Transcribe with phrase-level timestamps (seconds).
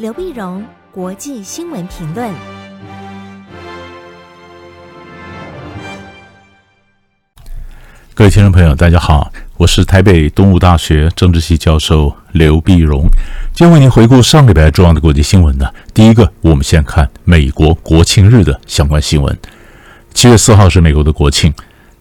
[0.00, 2.32] 刘碧荣，国际新闻评论。
[8.14, 13.02] 各位听众朋友，大家好，我是台北东吴大学政治系教授刘碧荣，
[13.52, 15.70] 今天为您回顾上礼拜重要的国际新闻呢。
[15.92, 19.38] 第一个，我们先看美国国庆日的相关新闻。
[20.14, 21.52] 七月四号是美国的国庆。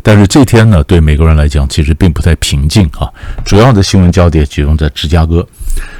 [0.02, 3.08] 但是这天呢，对美国人来讲，其实并不太平静啊。
[3.44, 5.46] 主要的新闻焦点集中在芝加哥。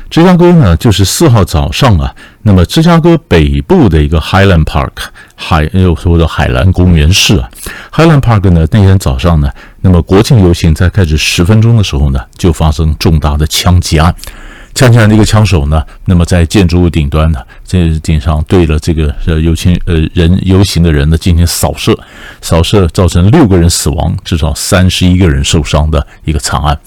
[0.10, 4.92] 芝加哥呢，就是四号早上啊，那么芝加哥北部的一个 Highland Park
[5.36, 7.50] 海，又说的海兰公园市啊
[7.94, 9.52] ，Highland Park 呢，那天早上呢，
[9.82, 14.16] 那么国庆游行在开始十分钟的时候呢，就发生重大的枪击案。
[14.74, 21.98] 枪枪的一个枪手呢，那么在建筑物顶端呢，这顶上对了这个呃游行呃人游行的人呢进行扫射，
[22.42, 26.78] 扫射造成六个人死亡，至少三十一个人受伤的一个惨案。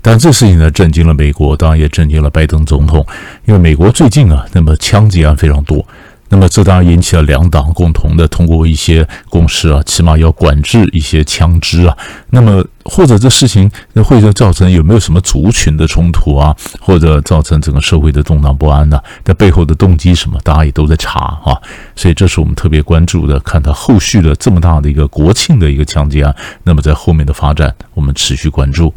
[0.00, 3.04] 但这事情呢，震惊了美国，当然也震惊了拜登总统，
[3.46, 5.84] 因为美国最近啊，那么枪击案非常多。
[6.30, 11.96] 那么这当然引起了两党共同的通过一些共识啊，起码要管制一些枪支啊。
[12.30, 19.00] 那么或者这事情那会造成有没有什么族群的冲突啊，或者造成整个社会的动荡不安呢？
[19.22, 21.56] 在背后的动机什么，大家也都在查啊。
[21.94, 28.92] 所以这是我们特别关注的，看它后续的这么大的一个国庆的一个枪击案，那么在后面的发展，我们持续关注。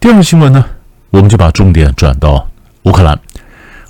[0.00, 0.64] 第二个新闻呢，
[1.10, 2.48] 我们就把重点转到
[2.84, 3.18] 乌克兰。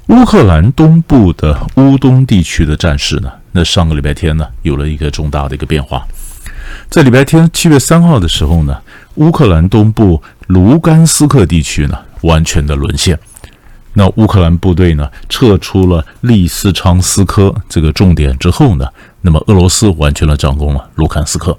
[0.08, 6.02] 乌克兰东部的乌东地区的战事呢，那上个礼拜天呢，有了一个重大的一个变化。
[6.88, 8.78] 在礼拜天七月三号的时候呢，
[9.16, 13.18] 乌克兰东部卢甘斯克地区呢，完全的沦陷。
[13.92, 18.86] 那乌克兰部队呢，撤出了利斯昌斯科这个重点之后呢，
[19.20, 21.56] 那么俄罗斯完全的掌控了卢甘斯克。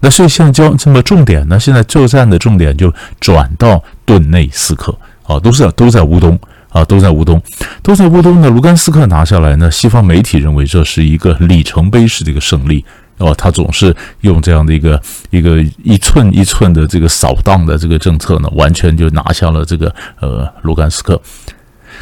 [0.00, 4.92] 那所以现在交这么重点呢，现在作战的重点就转到顿内斯克
[5.22, 6.36] 啊，都是都在乌东。
[6.76, 7.40] 啊，都在乌东，
[7.82, 8.50] 都在乌东呢。
[8.50, 12.84] 卢甘斯克拿下来呢，西方媒体认为这是一个里程碑式的一个胜利。
[13.16, 15.00] 哦，他总是用这样的一个
[15.30, 21.18] 一个一寸一寸的这个扫荡的这个政策呢，完全就拿下了这个呃卢甘斯克。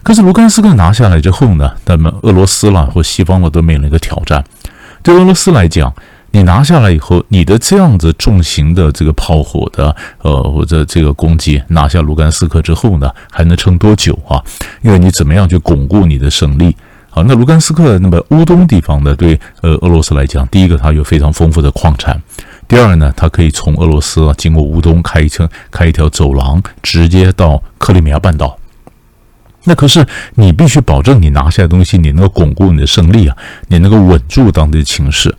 [0.03, 4.45] 可是卢甘斯克拿下来之后呢，那么俄罗斯啦或西方了都面临一个挑战。
[5.05, 5.95] 对俄罗斯来讲。
[6.34, 14.43] 你拿下来以后，你的这样子重型的这个炮火的，呃，或者这个攻击拿下卢甘斯克之后呢，还能撑多久啊？
[14.83, 16.77] 因为你怎么样去巩固你的胜利？
[17.09, 22.21] 好，那卢甘斯克那么乌东地方呢，对呃俄罗斯来讲，第一个它有非常丰富的矿产，
[22.66, 28.59] 第二呢，它可以从俄罗斯啊经过乌东开一条开一条走廊，直接到克里米亚半岛。
[29.62, 33.37] 那可是你必须保证你拿下的东西，你能够巩固你的胜利啊，
[33.69, 35.33] 你能够稳住当地的情势。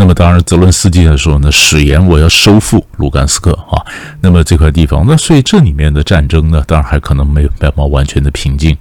[0.00, 3.82] 那么当然，泽伦斯基的时候呢，誓言我要收复卢甘斯克啊。
[4.20, 8.76] 那么这块地方，那所以这里面的战争呢，当然还可能没有办法完全的平静。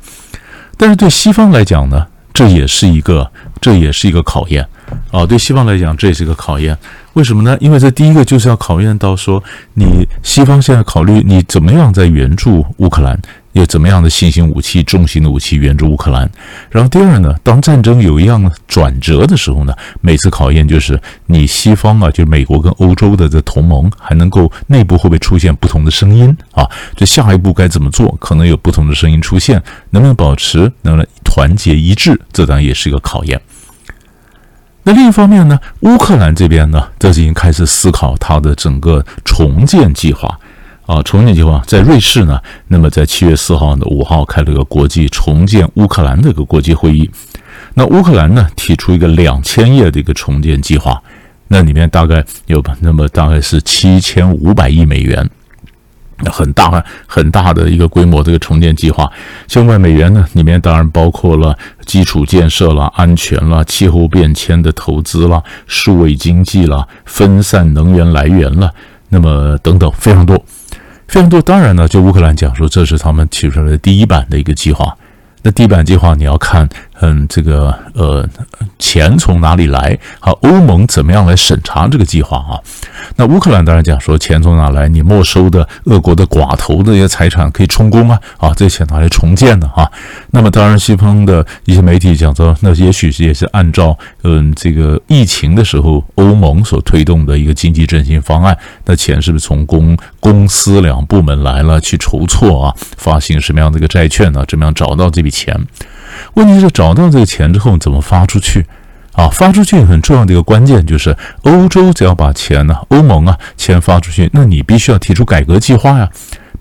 [0.78, 3.28] 但是对西方来讲呢，这也是一个，
[3.60, 4.64] 这也是一个考验
[5.10, 5.26] 啊。
[5.26, 6.78] 对西方来讲，这也是一个考验。
[7.14, 7.58] 为什么呢？
[7.60, 13.20] 因为这第一个就是要考验到说，你西方现在考虑你怎么样在援助乌克兰。
[13.54, 16.30] 有怎么样的新型武器、重型的武器援助乌克兰？
[16.70, 26.70] 然后第二呢，当战争有一样转折的时候呢，每次考验就是你西方啊，就美国跟欧洲的这同盟还能够内部会不会出现不同的声音啊？
[26.96, 28.16] 这下一步该怎么做？
[28.20, 32.20] 可能有不同的声音出现，能不能保持能不能团结一致？
[32.32, 33.42] 这当然也是一个考验。
[34.84, 40.40] 那另一方面呢，乌克兰这边呢，这是已经开始思考它的整个重建计划。
[40.88, 42.42] 啊，重建计划在瑞士呢。
[42.68, 47.08] 那么在七月四号的五号开了个国际重建乌克兰的一个国际会议。
[47.74, 51.00] 那乌克兰呢提出一个两千页的一个重建计划，
[51.50, 55.30] 那里面大概有吧那么大概是七千五百亿美元，
[56.20, 59.12] 那很大很大的一个规模这个重建计划。
[59.46, 61.56] 千万美元呢里面当然包括了
[61.86, 68.74] 基础建设了、安全了、气候变迁的投资了、数位经济了、分散能源来源了，
[69.10, 70.42] 那么等等非常多。
[71.08, 74.96] 非常多，当然呢，就乌克兰讲说，这是他们提出来的第一版的一个计划。
[75.44, 76.68] 那第一版计划你要看，
[77.02, 78.28] 嗯，这个呃，
[78.80, 79.98] 钱从哪里来？
[80.20, 82.60] 好，欧盟怎么样来审查这个计划啊？
[83.16, 84.88] 那乌克兰当然讲说，钱从哪来？
[84.88, 89.90] 你没收的俄国的寡头的一些财产可以充公啊，啊，这钱拿来重建的啊。
[90.32, 102.76] 那么当然，西方的一些媒体讲说，那也许是也是按照嗯这个疫情的时候欧盟所推动的一个经济振兴方案，那钱是不是从公公司两部门来了去筹措啊？
[102.98, 104.44] 发行什么样的一个债券呢？
[104.48, 105.56] 怎么样找到这笔钱？
[106.34, 108.66] 问题是找到这个钱之后怎么发出去？
[109.14, 116.08] 啊，发出去很重要的一个关键就是欧洲只要把钱呢，欧盟啊钱发出去，那你必须要提出改革计划呀，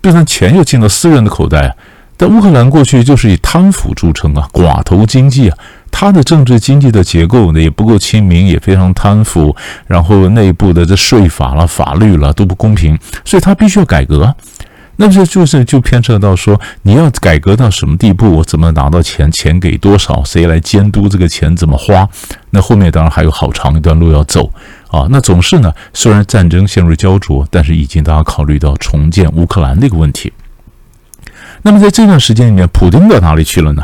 [0.01, 1.75] 变成钱又进到私人的口袋啊，
[2.17, 5.57] 但乌克兰过去就是以贪腐著称啊，寡头经济啊，
[5.91, 9.55] 它的政治经济的结构呢也不够亲民，也非常贪腐，
[9.85, 14.35] 然后内部的这税法了、法律了都不公平，所以它必须要改革。
[14.99, 18.43] 那这就是就牵扯到说，你要改革到什么地步？
[18.43, 19.31] 怎么拿到钱？
[19.31, 20.23] 钱给多少？
[20.23, 22.09] 谁来监督这个钱怎么花？
[22.49, 24.51] 那后面当然还有好长一段路要走
[24.89, 25.07] 啊。
[25.09, 30.33] 那总是呢，虽然战争陷入焦灼，但是已经大家考虑到重建乌克兰这个问题。
[31.61, 33.83] 那么在这段时间里面，普京到哪里去了呢？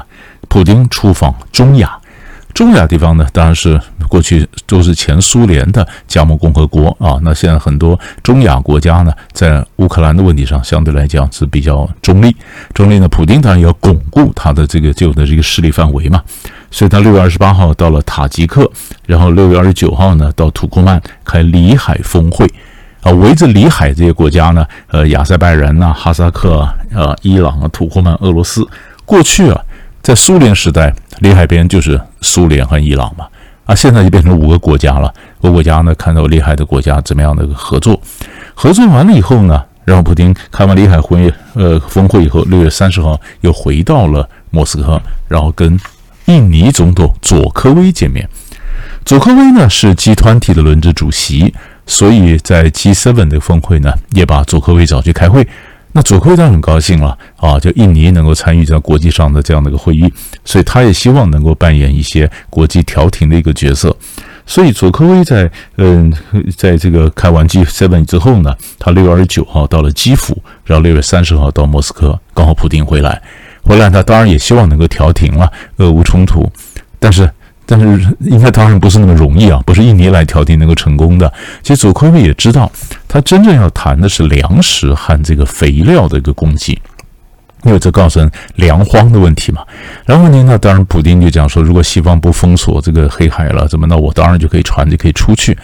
[0.50, 2.00] 普京出访中亚。
[2.54, 7.18] 中亚地方呢，当然是过去都是前苏联的加盟共和国啊。
[7.24, 12.36] 那现在很多中亚国家呢，在乌克兰的问题上相对来讲是比较中立。
[12.74, 16.22] 中立呢，普京当然要巩固他的这个旧的这个势力范围嘛。
[16.70, 18.70] 所以他六月二十八号到了塔吉克，
[19.08, 22.46] 然后六月二十九号呢到土库曼开里海峰会
[23.02, 23.12] 啊。
[23.14, 28.64] 围着里海这些国家呢，呃，亚塞拜然呐、哈萨克啊、呃、伊朗啊、土库曼、俄罗斯，
[29.06, 29.60] 过去啊。
[30.04, 33.26] 在苏联时代，里海边就是苏联和伊朗嘛，
[33.66, 35.12] 啊，现在就变成五个国家了。
[35.40, 37.98] 五个国家呢，看到里海的国家怎么样的合作，
[38.54, 45.80] 合作完了以后呢，然后普京开完里海会呃峰会以后，六月三十号又回到了莫斯科，然后跟
[46.26, 48.28] 印尼总统佐科威见面。
[49.06, 51.54] 佐科威呢是集团体的轮值主席，
[51.88, 55.48] 所以在 G7 的峰会呢，也把佐科威找去开会。
[55.96, 60.12] 那佐科威当然很高兴了啊，就印尼能够参与在国际上的这样的一个会议，
[60.44, 63.96] 所以他也希望能够扮演一些国际调停的一个角色。
[64.46, 66.12] 所以佐科威在嗯，
[66.58, 70.36] 在这个开完 G7 之后呢，他六月二十九号到了基辅，
[70.66, 73.22] 然后六月三十号到莫斯科，刚好普丁回来，
[73.62, 76.52] 回来他当然也希望能够调停了俄乌冲突，
[77.00, 77.30] 但是。
[77.66, 81.32] 但是应该当然不是那么容易啊，不是印尼来调停能够成功的。
[81.62, 82.70] 其实佐科威也知道，
[83.14, 86.82] 他真正要谈的是粮食和这个肥料的一个供给，
[87.62, 89.62] 因为这造成粮荒的问题嘛。
[90.04, 95.56] 然后呢，当然普京就讲说，如果西方不封锁这个黑海了，怎么那我当然就可以船就可以出去。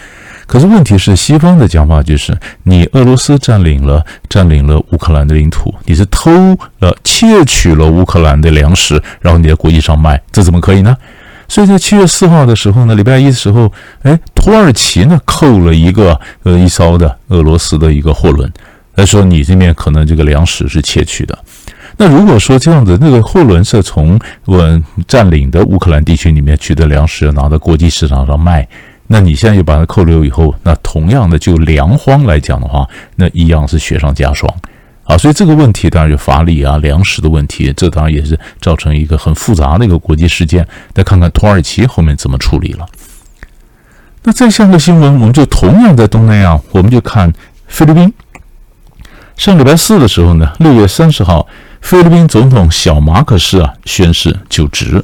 [0.45, 6.29] 可是问题是，西方的讲法就是，你俄罗斯占领了占领了乌克兰的领土，你是偷
[6.77, 10.95] 了窃取了乌克兰的粮食，然后你在国际上卖，这怎么可以呢？
[11.49, 13.69] 所以在七月四号的时候呢，礼拜一的时候，
[14.03, 18.49] 哎，土耳其呢扣了一个呃一艘的俄罗斯的一个货轮，
[18.95, 21.37] 他说你这边可能这个粮食是窃取的。
[21.97, 28.65] 那如果说这样子，那个货轮是从我占领的乌克兰地区里面取得粮食，拿到国际市场上卖，
[29.07, 34.49] 那你现在又把它扣留以后，那同样的就粮荒来讲的话，那一样是雪上加霜。
[35.09, 40.67] 啊，所以这个问题当然有法理啊，粮食的问题，这当然也是造成一个很复杂的一个国际事件。
[40.93, 42.85] 再看看土耳其后面怎么处理了。
[44.21, 47.33] 那再下个新闻，我们就同样在东南亚，我们就看
[47.65, 48.13] 菲律宾。
[49.35, 51.47] 上礼拜四的时候呢，六月三十号，
[51.81, 55.03] 菲律宾总统小马可斯啊宣誓就职。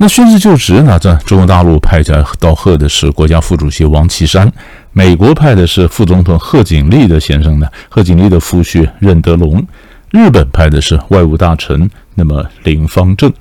[0.00, 4.50] 那宣誓就职呢，在中国大陆派来道贺的是国家副主席王岐山。
[4.92, 9.60] 美国派的是副总统贺锦丽的先生呢，贺锦丽的夫婿任德龙；
[10.12, 13.32] 日本派的是外务大臣，那么林芳正。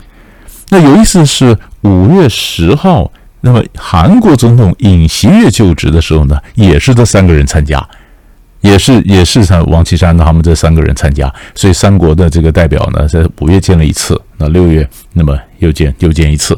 [0.69, 3.11] 那有意思的是五月十号，
[3.41, 7.87] 那么韩国总统尹锡悦就职的时候呢，也是这三个人参加，
[8.61, 16.57] 也是也是像王岐山他们这三个人参加，所以三国的这个代表呢，在五月见了一次，那六月那么又见又见一次。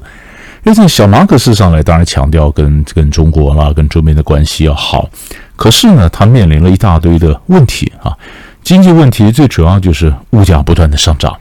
[0.64, 5.10] 因为小马可仕上来，当然强调跟跟中国啦、跟周边的关系要好。
[5.56, 8.16] 可是呢，他面临了一大堆的问题啊，
[8.64, 11.36] 经济问题最主要就是物价不断的上涨，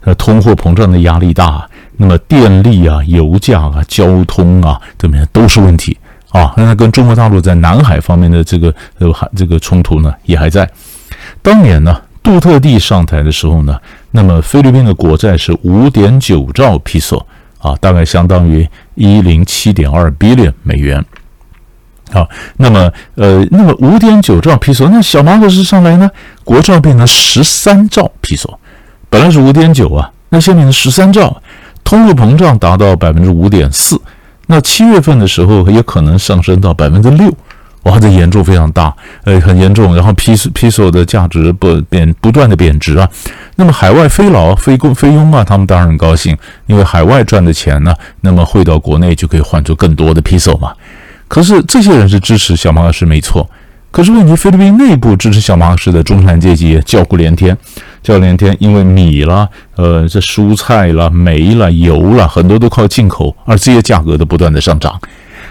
[0.00, 1.68] 呃，通货膨胀的压力大。
[1.96, 5.96] 那么电力啊、油价啊、交通啊，这边都是问题
[6.38, 6.52] 啊。
[6.58, 10.68] 那跟中国大陆在南海方面的这个呃这个冲突呢，也还在。
[11.40, 17.26] 当年呢，杜特地上台的时候呢，那么菲律宾的国债是五点九兆披索。
[17.64, 21.02] 啊，大概相当于一零七点二 billion 美元。
[22.12, 26.10] 好，那么呃，那么五点九兆披索，那小马可斯上来呢，
[26.44, 28.60] 国债变成十三兆披索，
[29.08, 31.40] 本来是五点九啊，那现在变成十三兆，
[31.82, 33.98] 通货膨胀达到百分之五点四，
[34.46, 37.34] 那七月份的时候也可能上升到百分之六。
[37.84, 39.94] 哇，这严重非常大，呃，很严重。
[39.94, 43.06] 然后披披索的价值不贬，不断的贬值啊。
[43.56, 46.34] 那么海外非劳、非工、非佣啊，他们当然很高兴，
[46.66, 50.72] 因为海外赚的钱呢，那么汇到国内就可以换出更多的披索嘛。
[51.28, 53.46] 可是这些人是支持小马克思没错，
[53.90, 57.54] 可是问题菲律宾内部支持小马克思的中产阶级叫苦连天，
[58.04, 65.00] 叫连天，因为米啦、呃，这蔬菜啦、煤啦、油啦，很多都靠进口，而这些价格都不断的上涨。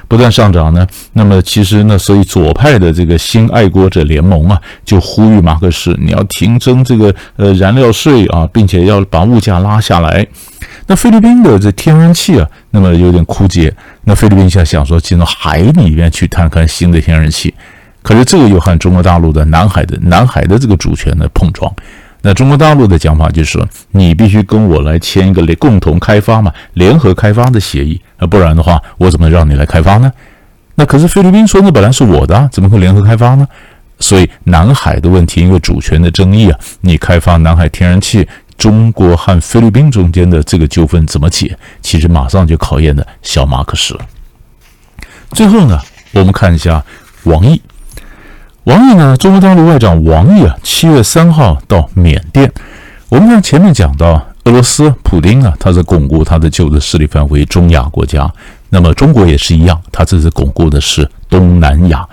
[0.07, 10.27] 不断上涨呢，那么其实呢，所以左派的这个新爱国者联盟啊，就呼吁马克思你要停征这个呃燃料税啊，并且要把物价拉下来。
[10.86, 17.51] 那菲律宾的这天然气啊，那么有点枯竭，那菲律宾现在想说进到海里面去探看新的天然气，
[18.03, 21.74] 可是这个又和中国大陆的南海的南海的这个主权的碰撞。
[22.25, 30.10] 那中国大陆的讲法就是说，你必须跟我来签一个共同开发嘛，联合开发的协议，那，不然的话，我怎么让你来开发呢？
[30.75, 33.46] 那可是菲律宾说，那本来是我的，怎么会联合开发呢？
[34.00, 38.25] 所以南海的问题，因为主权的争议啊，你开发南海天然气，
[38.58, 41.58] 中国和菲律宾中间的这个纠纷怎么解？
[41.82, 44.06] 其实马上就考验的小马可仕了。
[45.32, 45.77] 最后呢，
[46.13, 46.82] 我们看一下
[47.24, 47.62] 王毅。
[48.65, 49.17] 王毅呢？
[49.17, 52.50] 中国大陆外长王毅啊，七月三号到缅甸。
[53.10, 58.32] 我们看前面讲到，俄罗斯普丁啊，他是巩固他的旧的势力范围中亚国家。
[58.70, 62.08] 那么中国也是一样，他这是巩固的是东南亚。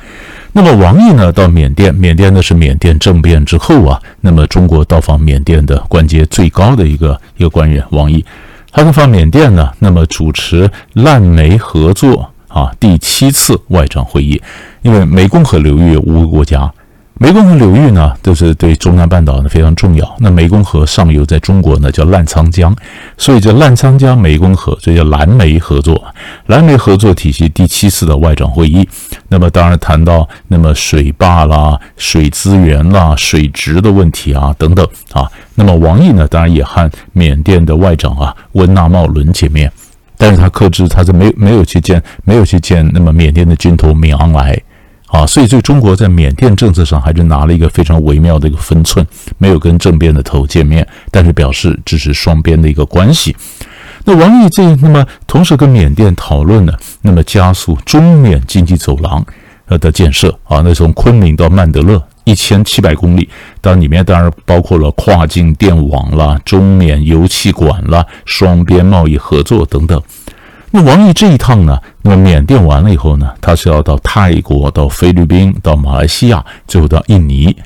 [0.53, 8.25] 那么王毅呢，到缅甸，缅甸呢是缅甸政变之后啊，那么中国到访缅甸的官阶最高的一个一个官员王毅，
[8.73, 12.29] 他到访缅甸呢，那么主持烂煤合作。
[12.51, 14.43] 啊，第七次外长会议，
[14.83, 16.71] 因为湄公河流域有五个国家，
[17.21, 20.17] 湄公河流域呢都是对中南半岛呢非常重要。
[20.19, 22.75] 那湄公河上游在中国呢叫澜沧江，
[23.17, 26.03] 所以叫澜沧江湄公河，所以叫蓝湄合作。
[26.47, 28.89] 蓝湄合作体系第七次的外长会议，
[29.29, 35.31] 那么当然谈到那么水坝啦、水资源啦、水质的问题啊等等啊。
[35.55, 39.71] 那么王毅呢，当然也和缅甸的外长啊温纳茂伦见面。
[40.21, 44.61] 但是他克制，他是没没有去见，没有去见那么缅甸的军头敏昂莱
[45.07, 49.05] 啊，所以这中国在缅甸政策上还是拿了一个非常微妙的一个分寸，
[49.39, 53.35] 没有跟政变的头见面，但是表示支持双边的一个关系。
[54.05, 59.25] 那王毅这那么同时跟缅甸讨论呢，那么加速中缅经济走廊
[59.69, 62.03] 呃的建设啊，那从昆明到曼德勒。
[62.31, 63.29] 一千七百公里，
[63.61, 70.01] 当然里面当然包括了跨境电网啦、中缅油气管啦、双边贸易合作等等。
[70.71, 77.57] 那王毅这一趟呢，那么缅甸完了以后呢，他是要到泰国、到菲律宾、到马来西亚，最后到印尼。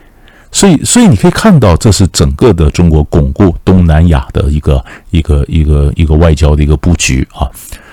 [0.50, 7.50] 所以，所以你可以看到，这是整个的中国巩固东南亚的一个一个一个一个外交的一个布局啊。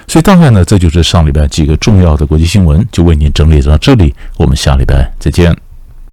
[0.07, 4.13] 所以，大概呢，这就是上礼拜几个重要的国际新闻，就为您整理到这里。
[4.37, 5.70] 我们下礼拜再见。